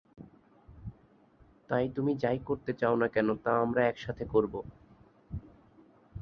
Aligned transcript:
তাই 1.69 1.85
তুমি 1.95 2.11
যাই 2.15 2.37
করতে 2.45 2.71
চাও 2.73 2.95
না 2.95 3.07
কেন, 3.07 3.27
তা 3.35 3.51
আমরা 3.61 3.81
একসাথে 3.85 4.23
করব। 4.25 4.53